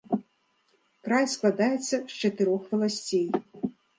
Край 1.07 1.25
складаецца 1.33 1.91
з 1.91 2.13
чатырох 2.23 2.61
валасцей. 2.73 3.25